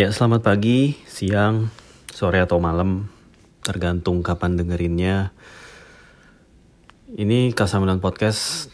[0.00, 1.68] Ya, selamat pagi, siang,
[2.08, 3.12] sore atau malam,
[3.60, 5.36] tergantung kapan dengerinnya.
[7.12, 8.72] Ini Kasamilan Podcast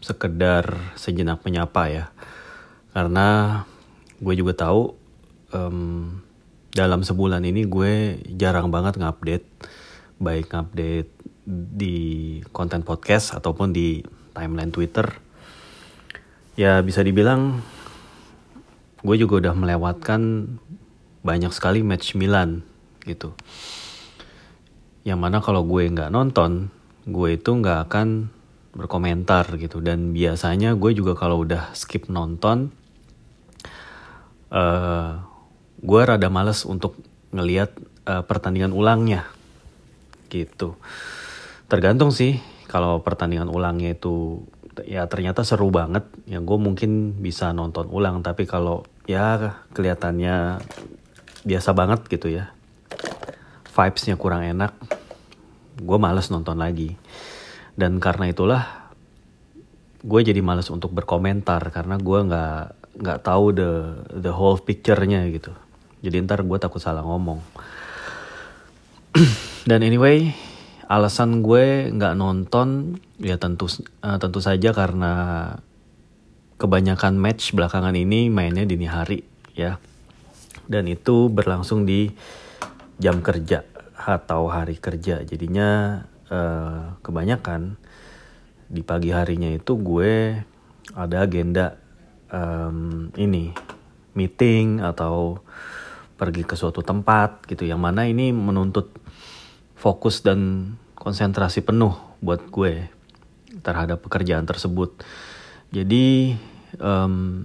[0.00, 2.04] sekedar sejenak menyapa ya.
[2.96, 3.60] Karena
[4.24, 4.96] gue juga tahu
[5.52, 6.16] um,
[6.72, 9.44] dalam sebulan ini gue jarang banget ngupdate,
[10.16, 11.12] baik ngupdate
[11.76, 11.96] di
[12.56, 14.00] konten podcast ataupun di
[14.32, 15.12] timeline Twitter.
[16.56, 17.60] Ya bisa dibilang
[19.02, 20.20] gue juga udah melewatkan
[21.22, 22.62] banyak sekali match Milan
[23.06, 23.34] gitu.
[25.06, 26.68] Yang mana kalau gue nggak nonton,
[27.06, 28.28] gue itu nggak akan
[28.74, 29.80] berkomentar gitu.
[29.80, 32.74] Dan biasanya gue juga kalau udah skip nonton,
[34.52, 35.22] uh,
[35.78, 36.98] gue rada males untuk
[37.30, 37.72] ngeliat
[38.08, 39.28] uh, pertandingan ulangnya
[40.28, 40.76] gitu.
[41.68, 44.44] Tergantung sih kalau pertandingan ulangnya itu
[44.84, 46.04] ya ternyata seru banget.
[46.28, 50.62] Ya gue mungkin bisa nonton ulang tapi kalau ya kelihatannya
[51.42, 52.52] biasa banget gitu ya.
[53.72, 54.74] Vibesnya kurang enak
[55.78, 56.98] gue males nonton lagi.
[57.78, 58.90] Dan karena itulah
[60.02, 62.62] gue jadi males untuk berkomentar karena gue nggak
[62.98, 63.70] nggak tahu the
[64.18, 65.54] the whole picture-nya gitu.
[66.02, 67.38] Jadi ntar gue takut salah ngomong.
[69.68, 70.34] Dan anyway
[70.88, 73.66] alasan gue nggak nonton ya tentu
[74.02, 75.12] uh, tentu saja karena
[76.58, 79.78] kebanyakan match belakangan ini mainnya dini hari ya.
[80.68, 82.12] Dan itu berlangsung di
[83.00, 85.24] jam kerja atau hari kerja.
[85.24, 87.78] Jadinya uh, kebanyakan
[88.68, 90.44] di pagi harinya itu gue
[90.92, 91.78] ada agenda
[92.28, 93.54] um, ini
[94.12, 95.40] meeting atau
[96.20, 97.64] pergi ke suatu tempat gitu.
[97.64, 98.92] Yang mana ini menuntut
[99.78, 102.97] fokus dan konsentrasi penuh buat gue
[103.64, 105.00] terhadap pekerjaan tersebut.
[105.72, 106.36] Jadi
[106.80, 107.44] um,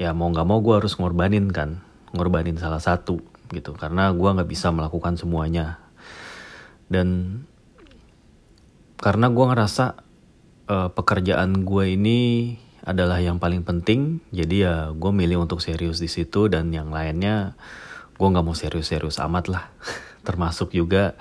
[0.00, 1.84] ya mau nggak mau gue harus ngorbanin kan,
[2.16, 3.20] ngorbanin salah satu
[3.52, 5.80] gitu karena gue nggak bisa melakukan semuanya.
[6.88, 7.40] Dan
[9.00, 9.84] karena gue ngerasa
[10.68, 12.20] uh, pekerjaan gue ini
[12.82, 17.54] adalah yang paling penting, jadi ya gue milih untuk serius di situ dan yang lainnya
[18.18, 19.64] gue nggak mau serius-serius amat lah,
[20.26, 21.14] termasuk juga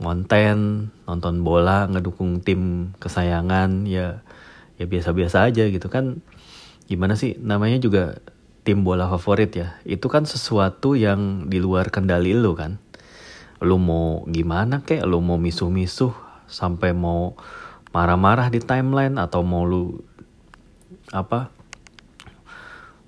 [0.00, 4.24] ngonten, nonton bola, ngedukung tim kesayangan, ya
[4.80, 6.24] ya biasa-biasa aja gitu kan.
[6.88, 8.24] Gimana sih namanya juga
[8.64, 9.76] tim bola favorit ya.
[9.84, 12.80] Itu kan sesuatu yang di luar kendali lu kan.
[13.60, 16.16] Lu mau gimana kek, lu mau misuh-misuh
[16.48, 17.36] sampai mau
[17.92, 20.00] marah-marah di timeline atau mau lu
[21.10, 21.50] apa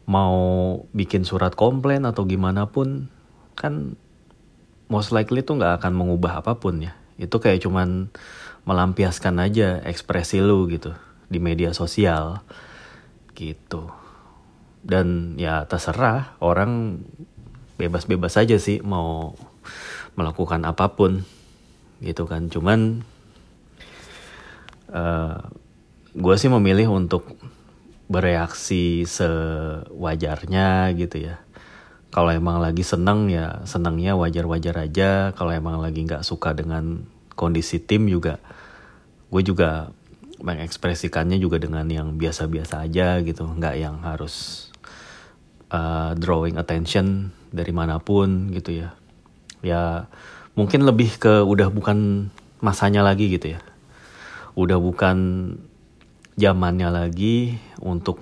[0.06, 0.36] mau
[0.90, 3.06] bikin surat komplain atau gimana pun
[3.54, 3.94] kan
[4.92, 6.92] most likely tuh nggak akan mengubah apa pun ya.
[7.16, 8.12] Itu kayak cuman
[8.68, 10.92] melampiaskan aja ekspresi lu gitu
[11.32, 12.44] di media sosial
[13.32, 13.88] gitu.
[14.84, 17.00] Dan ya terserah orang
[17.80, 19.32] bebas-bebas aja sih mau
[20.12, 21.24] melakukan apa pun
[22.04, 22.52] gitu kan.
[22.52, 23.00] Cuman
[24.92, 25.36] uh, eh,
[26.12, 27.40] gue sih memilih untuk
[28.12, 31.40] bereaksi sewajarnya gitu ya
[32.12, 35.32] kalau emang lagi seneng ya senangnya wajar-wajar aja.
[35.32, 38.36] Kalau emang lagi nggak suka dengan kondisi tim juga
[39.32, 39.88] gue juga
[40.44, 43.48] mengekspresikannya juga dengan yang biasa-biasa aja gitu.
[43.48, 44.68] Nggak yang harus
[45.72, 48.92] uh, drawing attention dari mana pun gitu ya.
[49.64, 50.12] Ya
[50.52, 52.28] mungkin lebih ke udah bukan
[52.60, 53.60] masanya lagi gitu ya.
[54.52, 55.16] Udah bukan
[56.36, 58.20] zamannya lagi untuk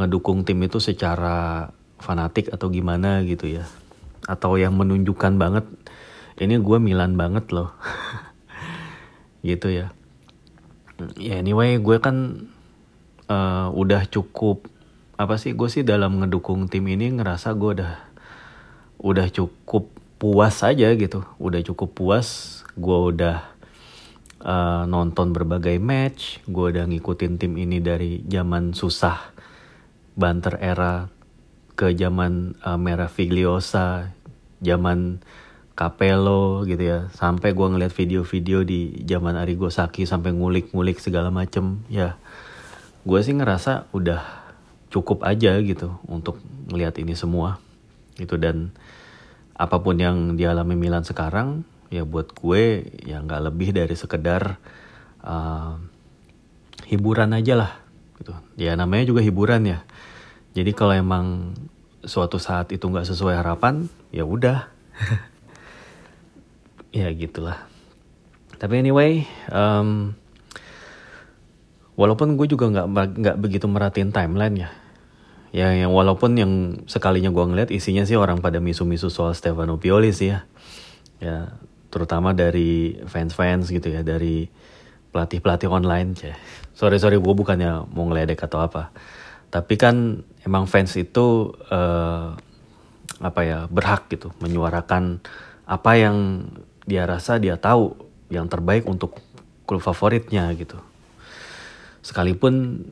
[0.00, 3.66] ngedukung tim itu secara fanatik atau gimana gitu ya.
[4.26, 5.64] Atau yang menunjukkan banget
[6.38, 7.74] ini gue Milan banget loh.
[9.46, 9.94] Gitu ya.
[11.14, 12.50] Ya anyway gue kan
[13.30, 14.66] uh, udah cukup
[15.14, 17.94] apa sih gue sih dalam ngedukung tim ini ngerasa gue udah
[18.98, 21.22] udah cukup puas aja gitu.
[21.38, 23.58] Udah cukup puas gue udah
[24.42, 29.34] uh, nonton berbagai match gue udah ngikutin tim ini dari zaman susah
[30.18, 31.06] banter era
[31.78, 34.10] ke zaman uh, Merah Figliosa,
[34.58, 35.22] zaman
[35.78, 36.98] Capello gitu ya.
[37.14, 41.86] Sampai gue ngeliat video-video di zaman Arigo Saki sampai ngulik-ngulik segala macem.
[41.86, 42.18] Ya,
[43.06, 44.26] gue sih ngerasa udah
[44.90, 47.62] cukup aja gitu untuk ngeliat ini semua.
[48.18, 48.74] Gitu dan
[49.54, 51.62] apa pun yang dialami Milan sekarang,
[51.94, 54.58] ya buat gue ya nggak lebih dari sekedar
[55.22, 55.78] uh,
[56.90, 57.72] hiburan aja lah.
[58.18, 58.34] Gitu.
[58.58, 59.86] Ya namanya juga hiburan ya
[60.58, 61.54] jadi kalau emang
[62.02, 64.66] suatu saat itu nggak sesuai harapan, ya udah.
[66.98, 67.62] ya gitulah.
[68.58, 69.22] Tapi anyway,
[69.54, 70.18] um,
[71.94, 72.86] walaupun gue juga nggak
[73.22, 74.70] nggak begitu merhatiin timeline ya.
[75.54, 76.52] ya yang walaupun yang
[76.90, 80.44] sekalinya gue ngeliat isinya sih orang pada misu-misu soal Stefano Pioli sih ya
[81.18, 81.36] ya
[81.88, 84.44] terutama dari fans-fans gitu ya dari
[85.08, 86.36] pelatih-pelatih online ya
[86.76, 88.92] sorry sorry gue bukannya mau ngeledek atau apa
[89.48, 92.36] tapi kan emang fans itu uh,
[93.18, 95.18] apa ya berhak gitu menyuarakan
[95.66, 96.48] apa yang
[96.88, 97.92] dia rasa dia tahu
[98.32, 99.20] yang terbaik untuk
[99.68, 100.80] klub favoritnya gitu.
[102.00, 102.84] Sekalipun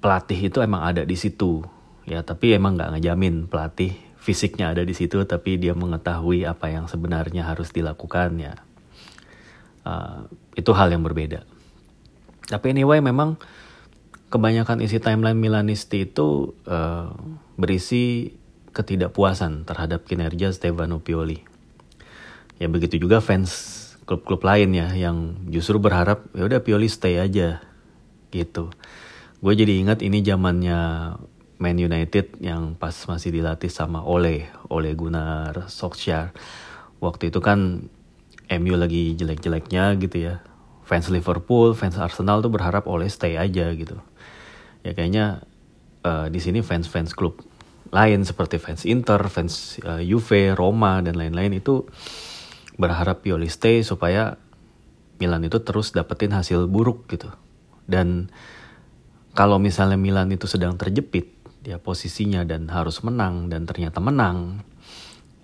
[0.00, 1.64] pelatih itu emang ada di situ
[2.04, 6.84] ya tapi emang nggak ngejamin pelatih fisiknya ada di situ tapi dia mengetahui apa yang
[6.90, 8.54] sebenarnya harus dilakukan ya.
[9.86, 10.26] Uh,
[10.58, 11.46] itu hal yang berbeda.
[12.50, 13.38] Tapi anyway memang
[14.26, 17.14] kebanyakan isi timeline Milanisti itu uh,
[17.54, 18.34] berisi
[18.74, 21.40] ketidakpuasan terhadap kinerja Stefano Pioli.
[22.60, 23.72] Ya begitu juga fans
[24.04, 27.62] klub-klub lain ya yang justru berharap ya udah Pioli stay aja
[28.34, 28.74] gitu.
[29.40, 30.80] Gue jadi ingat ini zamannya
[31.56, 36.34] Man United yang pas masih dilatih sama Ole Ole Gunnar Solskjaer.
[37.00, 37.88] Waktu itu kan
[38.46, 40.34] MU lagi jelek-jeleknya gitu ya.
[40.86, 43.98] Fans Liverpool fans Arsenal tuh berharap Ole stay aja gitu
[44.86, 45.42] ya kayaknya
[46.06, 47.42] uh, di sini fans-fans klub
[47.90, 51.86] lain seperti fans Inter, fans uh, Juve, Roma dan lain-lain itu
[52.78, 54.38] berharap Pioli stay supaya
[55.18, 57.32] Milan itu terus dapetin hasil buruk gitu.
[57.88, 58.28] Dan
[59.32, 61.36] kalau misalnya Milan itu sedang terjepit
[61.66, 64.62] ya posisinya dan harus menang dan ternyata menang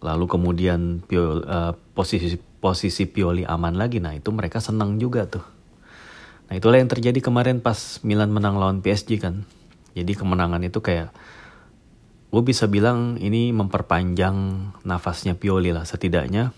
[0.02, 5.42] lalu kemudian Pioli, uh, posisi posisi Pioli aman lagi nah itu mereka senang juga tuh
[6.52, 9.48] nah itulah yang terjadi kemarin pas Milan menang lawan PSG kan.
[9.96, 11.08] Jadi kemenangan itu kayak
[12.28, 14.36] gue bisa bilang ini memperpanjang
[14.84, 16.52] nafasnya Pioli lah setidaknya.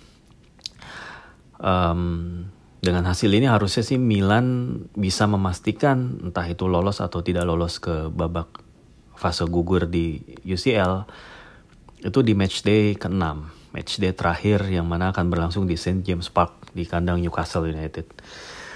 [1.62, 2.50] Um,
[2.82, 8.10] dengan hasil ini harusnya sih Milan bisa memastikan entah itu lolos atau tidak lolos ke
[8.10, 8.50] babak
[9.14, 11.06] fase gugur di UCL
[12.02, 13.24] itu di match day ke-6
[13.72, 16.04] match day terakhir yang mana akan berlangsung di St.
[16.04, 18.04] James Park di kandang Newcastle United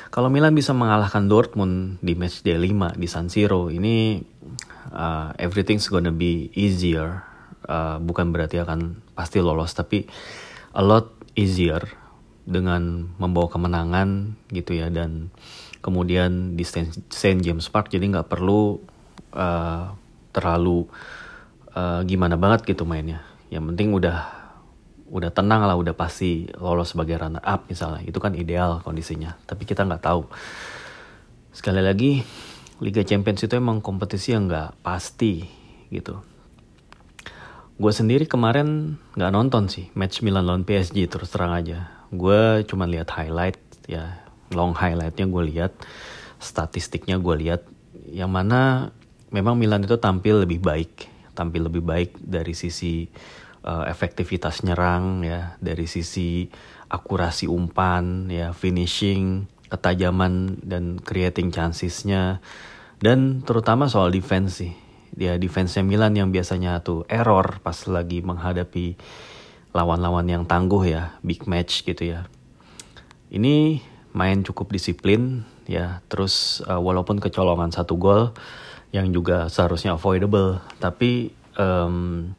[0.08, 4.20] kalau Milan bisa mengalahkan Dortmund di match day 5 di San Siro ini
[4.92, 7.24] uh, everything's gonna be easier.
[7.68, 10.08] Uh, bukan berarti akan pasti lolos tapi
[10.72, 11.84] a lot easier
[12.48, 15.28] dengan membawa kemenangan gitu ya dan
[15.84, 17.92] kemudian di St James Park.
[17.92, 18.80] Jadi nggak perlu
[19.36, 19.92] uh,
[20.32, 20.88] terlalu
[21.76, 23.20] uh, gimana banget gitu mainnya.
[23.52, 24.37] Yang penting udah
[25.08, 28.04] udah tenang lah udah pasti lolos sebagai runner up misalnya.
[28.04, 30.28] Itu kan ideal kondisinya tapi kita nggak tahu.
[31.52, 32.22] Sekali lagi
[32.78, 35.42] Liga Champions itu emang kompetisi yang nggak pasti
[35.90, 36.20] gitu.
[37.78, 41.90] Gue sendiri kemarin nggak nonton sih match Milan lawan PSG terus terang aja.
[42.10, 43.58] Gue cuma lihat highlight
[43.88, 44.22] ya
[44.52, 45.72] long highlightnya gue lihat
[46.38, 47.66] statistiknya gue lihat
[48.08, 48.92] yang mana
[49.28, 51.08] memang Milan itu tampil lebih baik
[51.38, 53.06] tampil lebih baik dari sisi
[53.68, 56.48] uh, efektivitas nyerang ya dari sisi
[56.88, 62.40] akurasi umpan ya finishing ketajaman dan creating chancesnya.
[62.98, 64.72] Dan terutama soal defense sih.
[65.18, 68.94] Ya defense-nya Milan yang biasanya tuh error pas lagi menghadapi
[69.74, 72.20] lawan-lawan yang tangguh ya, big match gitu ya.
[73.28, 73.82] Ini
[74.16, 78.32] main cukup disiplin ya, terus uh, walaupun kecolongan satu gol
[78.94, 82.32] yang juga seharusnya avoidable, tapi um,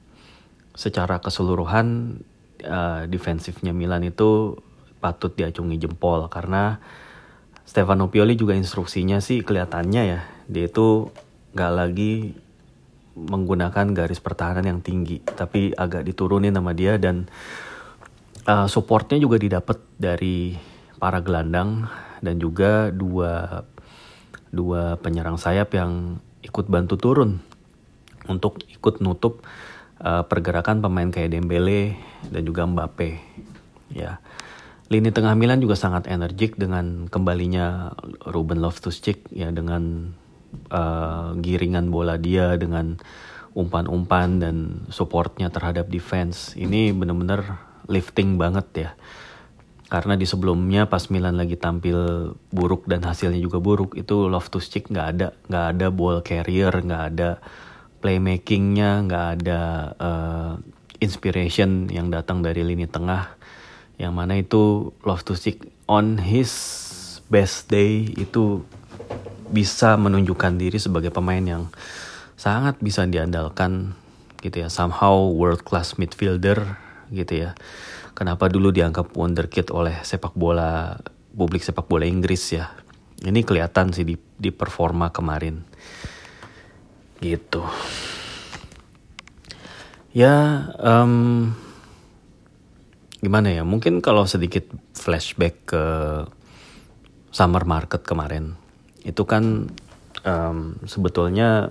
[0.79, 2.15] secara keseluruhan
[2.63, 4.55] uh, defensifnya Milan itu
[5.03, 6.79] patut diacungi jempol karena
[7.67, 11.11] Stefano Pioli juga instruksinya sih kelihatannya ya dia itu
[11.51, 12.31] nggak lagi
[13.19, 17.27] menggunakan garis pertahanan yang tinggi tapi agak diturunin sama dia dan
[18.47, 20.55] uh, supportnya juga didapat dari
[20.95, 21.91] para gelandang
[22.23, 23.67] dan juga dua
[24.47, 27.43] dua penyerang sayap yang ikut bantu turun
[28.31, 29.43] untuk ikut nutup
[30.03, 31.95] uh, pergerakan pemain kayak Dembele
[32.27, 33.19] dan juga Mbappe
[33.93, 34.19] ya.
[34.89, 37.93] Lini tengah Milan juga sangat energik dengan kembalinya
[38.25, 40.15] Ruben Loftus-Cheek ya dengan
[40.73, 42.97] uh, giringan bola dia dengan
[43.53, 44.55] umpan-umpan dan
[44.89, 46.57] supportnya terhadap defense.
[46.57, 48.91] Ini bener-bener lifting banget ya.
[49.89, 54.89] Karena di sebelumnya pas Milan lagi tampil buruk dan hasilnya juga buruk itu Loftus Cheek
[54.89, 57.41] nggak ada nggak ada ball carrier nggak ada
[57.99, 59.61] playmakingnya nggak ada
[59.99, 60.53] uh,
[60.99, 63.35] inspiration yang datang dari lini tengah.
[63.99, 66.51] Yang mana itu Loftus Cheek on his
[67.27, 68.63] best day itu
[69.51, 71.67] bisa menunjukkan diri sebagai pemain yang
[72.39, 73.95] sangat bisa diandalkan
[74.39, 74.71] gitu ya.
[74.71, 76.79] Somehow world class midfielder
[77.11, 77.51] gitu ya.
[78.15, 80.99] Kenapa dulu dianggap wonderkid oleh sepak bola
[81.35, 82.71] publik sepak bola Inggris ya?
[83.19, 85.59] Ini kelihatan sih di, di performa kemarin
[87.19, 87.63] gitu
[90.09, 91.53] Ya, um,
[93.21, 93.61] gimana ya?
[93.61, 94.65] Mungkin kalau sedikit
[94.97, 95.83] flashback ke
[97.29, 98.57] summer market kemarin,
[99.05, 99.69] itu kan
[100.25, 101.69] um, sebetulnya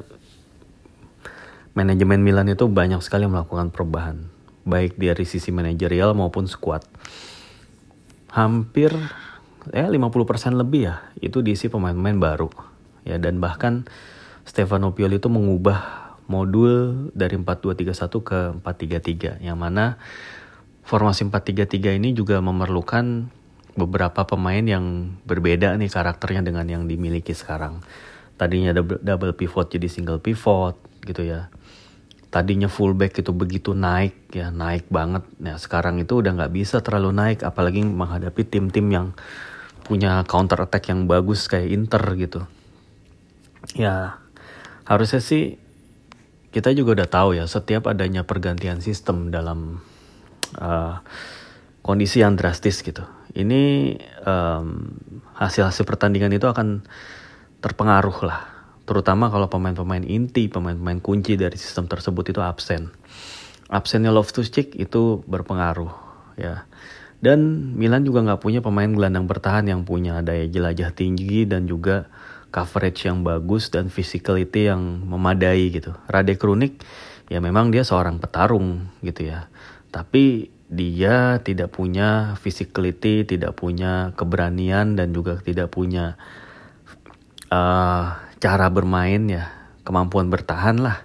[1.75, 4.31] manajemen Milan itu banyak sekali melakukan perubahan,
[4.63, 6.87] baik dari sisi manajerial maupun squad.
[8.31, 8.95] Hampir
[9.75, 9.99] ya 50%
[10.55, 12.51] lebih ya itu diisi pemain-pemain baru.
[13.03, 13.91] Ya dan bahkan
[14.49, 20.01] Stefano Pioli itu mengubah modul dari 4231 ke 433 yang mana
[20.89, 23.29] formasi 433 ini juga memerlukan
[23.77, 27.85] beberapa pemain yang berbeda nih karakternya dengan yang dimiliki sekarang.
[28.41, 31.53] Tadinya double pivot jadi single pivot gitu ya.
[32.29, 35.25] Tadinya fullback itu begitu naik ya naik banget.
[35.41, 39.07] Nah sekarang itu udah nggak bisa terlalu naik apalagi menghadapi tim-tim yang
[39.85, 42.41] punya counter attack yang bagus kayak Inter gitu.
[43.77, 44.21] Ya
[44.89, 45.61] harusnya sih
[46.49, 49.85] kita juga udah tahu ya setiap adanya pergantian sistem dalam
[50.57, 51.05] uh,
[51.85, 53.05] kondisi yang drastis gitu.
[53.37, 54.89] Ini um,
[55.37, 56.83] hasil-hasil pertandingan itu akan
[57.61, 58.49] terpengaruh lah,
[58.89, 62.89] terutama kalau pemain-pemain inti, pemain-pemain kunci dari sistem tersebut itu absen.
[63.69, 65.93] Absennya Loftus-Cheek itu berpengaruh
[66.41, 66.65] ya.
[67.19, 72.07] Dan Milan juga nggak punya pemain gelandang bertahan yang punya daya jelajah tinggi dan juga
[72.49, 75.93] coverage yang bagus dan physicality yang memadai gitu.
[76.09, 76.81] Rade Krunik
[77.29, 79.53] ya memang dia seorang petarung gitu ya.
[79.93, 86.21] Tapi dia tidak punya physicality, tidak punya keberanian dan juga tidak punya
[87.49, 89.49] uh, cara bermain ya,
[89.85, 91.05] kemampuan bertahan lah.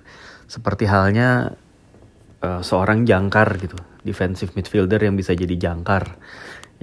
[0.52, 1.56] Seperti halnya
[2.44, 6.20] uh, seorang jangkar gitu, defensive midfielder yang bisa jadi jangkar,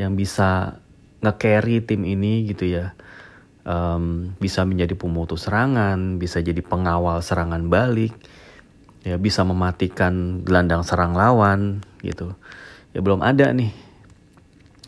[0.00, 0.80] yang bisa
[1.20, 2.96] nge-carry tim ini gitu ya
[3.70, 8.12] um, bisa menjadi pemutus serangan, bisa jadi pengawal serangan balik,
[9.06, 12.34] ya bisa mematikan gelandang serang lawan gitu.
[12.90, 13.70] Ya belum ada nih.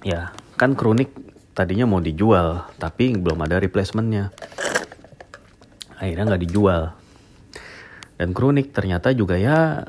[0.03, 1.15] Ya kan kronik
[1.55, 4.35] tadinya mau dijual, tapi belum ada replacementnya.
[6.03, 6.99] Akhirnya nggak dijual.
[8.19, 9.87] Dan kronik ternyata juga ya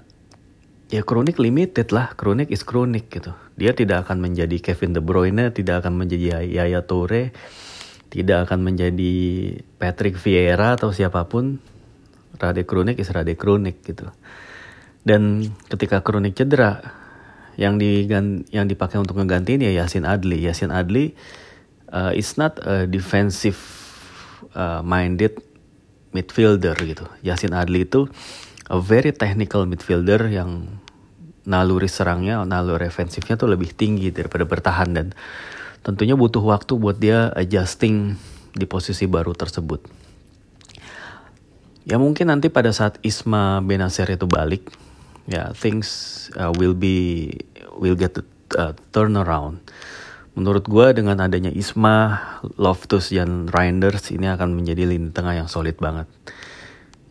[0.94, 5.50] ya kronik limited lah kronik is kronik gitu dia tidak akan menjadi Kevin De Bruyne
[5.50, 7.34] tidak akan menjadi Yaya Toure
[8.14, 9.16] tidak akan menjadi
[9.82, 11.58] Patrick Vieira atau siapa pun
[12.38, 14.06] Rade Kronik is Rade Kronik gitu.
[15.02, 16.78] Dan ketika Kronik cedera
[17.58, 20.46] yang digan yang dipakai untuk ngegantiin ya Yasin Adli.
[20.46, 21.18] Yasin Adli
[21.90, 23.58] uh, is not a defensive
[24.54, 25.42] uh, minded
[26.14, 27.10] midfielder gitu.
[27.26, 28.06] Yasin Adli itu
[28.70, 30.70] a very technical midfielder yang
[31.44, 35.08] naluri serangnya naluri defensifnya tuh lebih tinggi daripada bertahan dan
[35.84, 38.16] tentunya butuh waktu buat dia adjusting
[38.56, 39.84] di posisi baru tersebut.
[41.84, 44.72] Ya mungkin nanti pada saat Isma Benacer itu balik,
[45.28, 47.28] ya things uh, will be
[47.76, 48.24] will get a
[48.56, 49.60] uh, turnaround.
[50.34, 52.18] Menurut gue dengan adanya Isma,
[52.58, 56.10] Loftus dan Reinders ini akan menjadi lini tengah yang solid banget.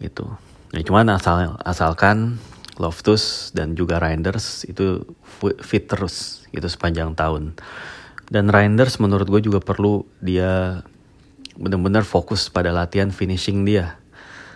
[0.03, 0.27] Gitu.
[0.75, 2.43] Ya cuman asal asalkan
[2.81, 5.05] Loftus dan juga Reinders itu
[5.63, 7.55] fit terus gitu sepanjang tahun.
[8.33, 10.81] Dan Reinders menurut gue juga perlu dia
[11.53, 14.01] benar-benar fokus pada latihan finishing dia.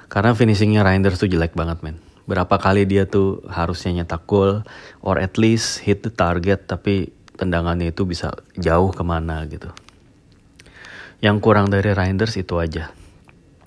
[0.08, 2.00] Karena finishingnya Reinders tuh jelek banget men.
[2.24, 4.64] Berapa kali dia tuh harusnya nyetak gol
[5.04, 9.68] or at least hit the target tapi tendangannya itu bisa jauh ke mana gitu.
[11.20, 12.96] Yang kurang dari Reinders itu aja.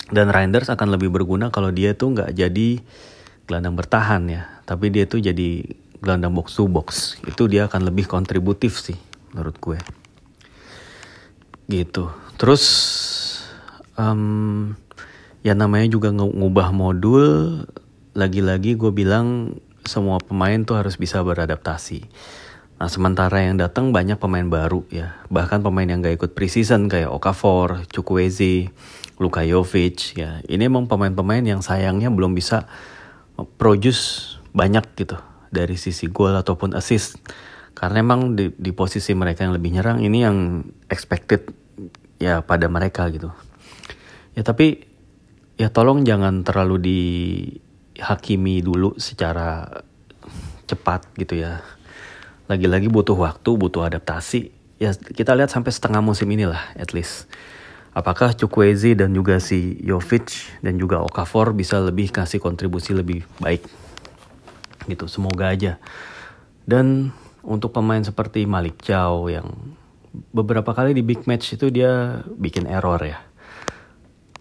[0.10, 2.82] Dan Reinders akan lebih berguna kalau dia tuh nggak jadi
[3.46, 4.50] gelandang bertahan ya.
[4.66, 5.70] Tapi dia tuh jadi
[6.02, 7.14] gelandang box to box.
[7.30, 8.98] Itu dia akan lebih kontributif sih
[9.30, 9.99] menurut gue
[11.70, 12.10] gitu.
[12.42, 12.66] Terus
[13.94, 14.74] um,
[15.46, 17.64] ya namanya juga ngubah modul.
[18.18, 22.10] Lagi-lagi gue bilang semua pemain tuh harus bisa beradaptasi.
[22.80, 25.20] Nah sementara yang datang banyak pemain baru ya.
[25.30, 28.72] Bahkan pemain yang gak ikut preseason kayak Okafor, Chukwueze,
[29.20, 30.40] Luka Jovic ya.
[30.48, 32.66] Ini emang pemain-pemain yang sayangnya belum bisa
[33.60, 35.16] produce banyak gitu
[35.52, 37.20] Dari sisi gol ataupun assist.
[37.76, 41.48] Karena emang di, di posisi mereka yang lebih nyerang ini yang expected
[42.20, 43.32] ya pada mereka gitu.
[44.36, 44.86] Ya tapi
[45.56, 49.84] ya tolong jangan terlalu dihakimi dulu secara
[50.68, 51.64] cepat gitu ya.
[52.52, 54.52] Lagi-lagi butuh waktu butuh adaptasi.
[54.78, 57.26] Ya kita lihat sampai setengah musim inilah at least.
[57.90, 63.66] Apakah Chukwueze dan juga si Jovic dan juga Okafor bisa lebih kasih kontribusi lebih baik?
[64.86, 65.82] Gitu semoga aja.
[66.70, 67.10] Dan
[67.42, 69.50] untuk pemain seperti Malik Chow yang
[70.14, 73.20] beberapa kali di big match itu dia bikin error ya.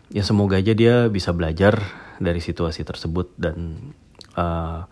[0.09, 1.85] Ya semoga aja dia bisa belajar
[2.17, 3.93] dari situasi tersebut dan
[4.35, 4.89] uh,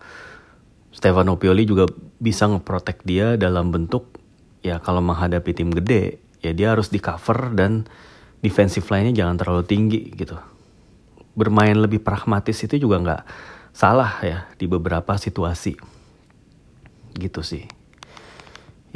[0.93, 1.85] Stefano Pioli juga
[2.17, 4.17] bisa ngeprotek dia dalam bentuk
[4.65, 7.85] ya kalau menghadapi tim gede ya dia harus di cover dan
[8.41, 10.37] defensive line-nya jangan terlalu tinggi gitu.
[11.37, 13.21] Bermain lebih pragmatis itu juga nggak
[13.73, 15.77] salah ya di beberapa situasi.
[17.13, 17.76] Gitu sih.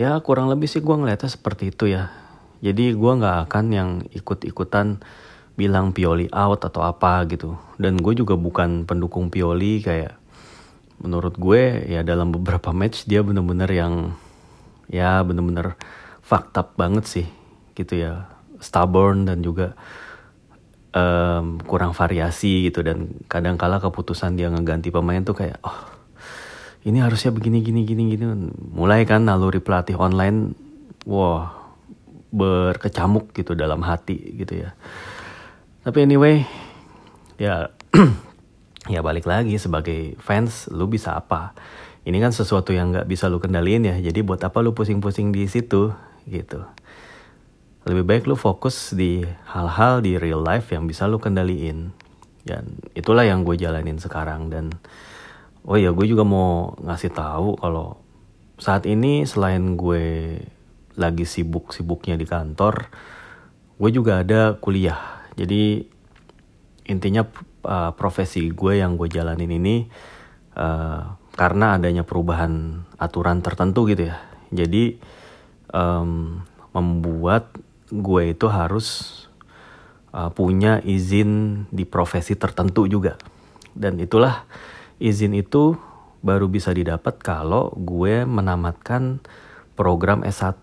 [0.01, 2.09] Ya kurang lebih sih gue ngeliatnya seperti itu ya.
[2.65, 4.97] Jadi gue nggak akan yang ikut-ikutan
[5.53, 7.53] bilang Pioli out atau apa gitu.
[7.77, 10.17] Dan gue juga bukan pendukung Pioli kayak
[11.05, 14.17] menurut gue ya dalam beberapa match dia bener-bener yang
[14.89, 15.77] ya bener-bener
[16.25, 17.27] fucked up banget sih
[17.77, 18.29] gitu ya
[18.61, 19.73] stubborn dan juga
[20.93, 26.00] um, kurang variasi gitu dan kadang kala keputusan dia ngeganti pemain tuh kayak oh
[26.81, 28.25] ini harusnya begini gini gini gini.
[28.73, 30.57] Mulai kan naluri pelatih online
[31.05, 31.53] wah
[32.31, 34.73] berkecamuk gitu dalam hati gitu ya.
[35.85, 36.45] Tapi anyway
[37.37, 37.73] ya
[38.93, 41.53] ya balik lagi sebagai fans lu bisa apa?
[42.01, 43.95] Ini kan sesuatu yang nggak bisa lu kendaliin ya.
[44.01, 45.93] Jadi buat apa lu pusing-pusing di situ
[46.25, 46.65] gitu?
[47.85, 49.21] Lebih baik lu fokus di
[49.53, 51.93] hal-hal di real life yang bisa lu kendaliin.
[52.41, 54.49] Dan itulah yang gue jalanin sekarang.
[54.49, 54.73] Dan
[55.65, 58.01] oh ya gue juga mau ngasih tahu kalau
[58.61, 60.37] saat ini selain gue
[60.97, 62.89] lagi sibuk-sibuknya di kantor
[63.81, 65.85] gue juga ada kuliah jadi
[66.85, 67.25] intinya
[67.65, 69.85] uh, profesi gue yang gue jalanin ini
[70.57, 74.19] uh, karena adanya perubahan aturan tertentu gitu ya
[74.51, 74.99] jadi
[75.71, 76.43] um,
[76.75, 77.55] membuat
[77.91, 78.87] gue itu harus
[80.15, 83.19] uh, punya izin di profesi tertentu juga.
[83.71, 84.47] Dan itulah
[85.01, 85.73] izin itu
[86.21, 89.17] baru bisa didapat kalau gue menamatkan
[89.73, 90.61] program S1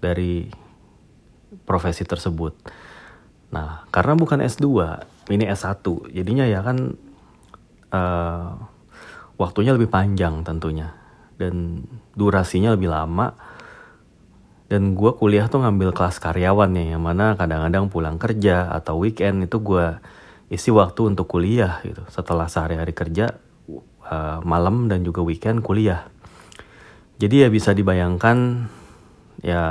[0.00, 0.48] dari
[1.68, 2.56] profesi tersebut.
[3.52, 4.64] Nah, karena bukan S2,
[5.28, 6.96] ini S1, jadinya ya kan
[7.92, 8.56] uh,
[9.36, 10.96] waktunya lebih panjang tentunya.
[11.36, 11.84] Dan
[12.16, 13.36] durasinya lebih lama.
[14.68, 19.48] Dan gue kuliah tuh ngambil kelas karyawan ya yang mana kadang-kadang pulang kerja atau weekend
[19.48, 19.96] itu gue
[20.52, 22.04] isi waktu untuk kuliah gitu.
[22.12, 23.32] Setelah sehari-hari kerja
[24.08, 26.08] uh, malam dan juga weekend kuliah.
[27.20, 28.68] Jadi ya bisa dibayangkan
[29.44, 29.62] ya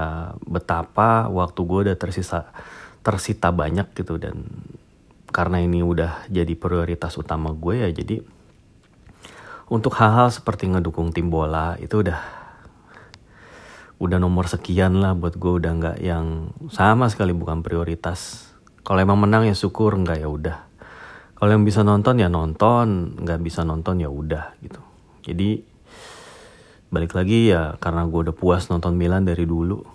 [0.48, 2.54] betapa waktu gue udah tersisa
[3.02, 4.22] tersita banyak gitu.
[4.22, 4.46] Dan
[5.32, 8.24] karena ini udah jadi prioritas utama gue ya jadi
[9.68, 12.20] untuk hal-hal seperti ngedukung tim bola itu udah
[13.98, 18.46] udah nomor sekian lah buat gue udah nggak yang sama sekali bukan prioritas.
[18.86, 20.58] Kalau emang menang ya syukur nggak ya udah
[21.38, 23.14] kalau yang bisa nonton ya nonton.
[23.22, 24.82] Nggak bisa nonton ya udah gitu.
[25.22, 25.62] Jadi
[26.90, 29.86] balik lagi ya karena gue udah puas nonton Milan dari dulu.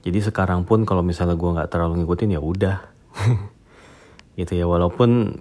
[0.00, 2.76] Jadi sekarang pun kalau misalnya gue nggak terlalu ngikutin ya udah.
[4.40, 5.36] Gitu ya walaupun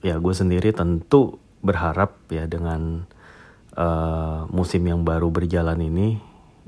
[0.00, 3.04] ya gue sendiri tentu berharap ya dengan
[3.76, 6.16] uh, musim yang baru berjalan ini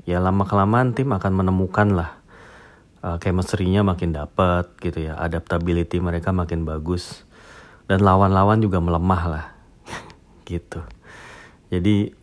[0.05, 2.22] ya lama kelamaan tim akan menemukan lah
[3.03, 7.27] uh, chemistry-nya makin dapat gitu ya adaptability mereka makin bagus
[7.85, 9.45] dan lawan-lawan juga melemah lah
[10.49, 10.79] gitu.
[11.67, 12.15] Jadi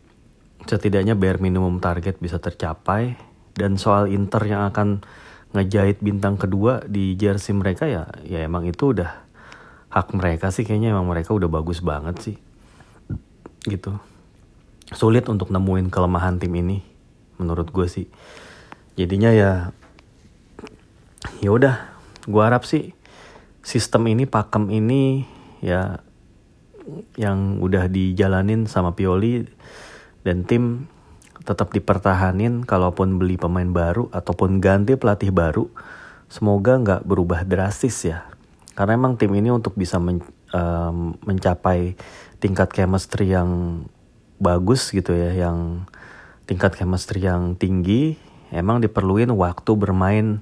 [0.65, 3.15] setidaknya bare minimum target bisa tercapai
[3.53, 5.05] dan soal Inter yang akan
[5.51, 9.27] ngejahit bintang kedua di jersey mereka ya ya emang itu udah
[9.91, 12.37] hak mereka sih kayaknya emang mereka udah bagus banget sih
[13.67, 13.99] gitu.
[14.91, 16.81] Sulit untuk nemuin kelemahan tim ini
[17.37, 18.07] menurut gue sih.
[18.95, 19.51] Jadinya ya
[21.41, 21.75] ya udah
[22.25, 22.93] gue harap sih
[23.61, 25.25] sistem ini pakem ini
[25.61, 26.01] ya
[27.17, 29.45] yang udah dijalanin sama Pioli
[30.25, 30.89] dan tim
[31.41, 35.69] tetap dipertahanin kalaupun beli pemain baru ataupun ganti pelatih baru
[36.29, 38.29] semoga nggak berubah drastis ya.
[38.77, 40.23] Karena emang tim ini untuk bisa men,
[40.55, 41.97] um, mencapai
[42.39, 43.83] tingkat chemistry yang
[44.41, 45.85] bagus gitu ya yang
[46.49, 48.17] tingkat chemistry yang tinggi
[48.49, 50.41] emang diperluin waktu bermain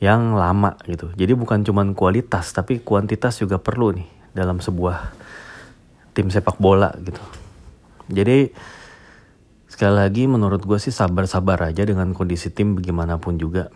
[0.00, 1.12] yang lama gitu.
[1.12, 5.12] Jadi bukan cuman kualitas tapi kuantitas juga perlu nih dalam sebuah
[6.16, 7.20] tim sepak bola gitu.
[8.10, 8.50] Jadi
[9.70, 13.68] sekali lagi menurut gue sih sabar-sabar aja dengan kondisi tim bagaimanapun juga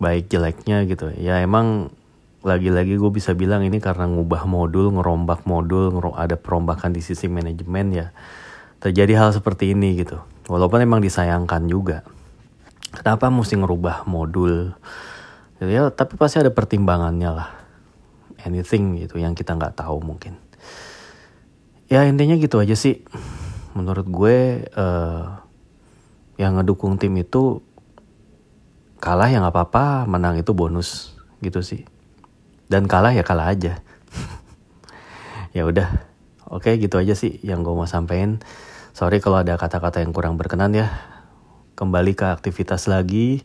[0.00, 1.12] baik jeleknya gitu.
[1.18, 1.92] Ya emang
[2.40, 7.92] lagi-lagi gue bisa bilang ini karena ngubah modul, ngerombak modul, ada perombakan di sisi manajemen
[7.92, 8.06] ya
[8.80, 10.16] terjadi hal seperti ini gitu.
[10.48, 12.00] Walaupun emang disayangkan juga.
[12.90, 14.72] Kenapa mesti ngerubah modul?
[15.60, 17.52] Gitu ya, tapi pasti ada pertimbangannya lah.
[18.40, 20.40] Anything gitu yang kita nggak tahu mungkin.
[21.92, 23.04] Ya intinya gitu aja sih.
[23.76, 25.36] Menurut gue uh,
[26.40, 27.60] yang ngedukung tim itu
[29.04, 31.12] kalah ya nggak apa-apa, menang itu bonus
[31.44, 31.84] gitu sih.
[32.72, 33.84] Dan kalah ya kalah aja.
[35.56, 35.92] ya udah.
[36.48, 38.40] Oke gitu aja sih yang gue mau sampein.
[38.96, 40.88] Sorry kalau ada kata-kata yang kurang berkenan ya.
[41.76, 43.44] Kembali ke aktivitas lagi.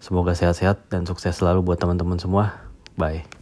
[0.00, 2.56] Semoga sehat-sehat dan sukses selalu buat teman-teman semua.
[2.96, 3.35] Bye.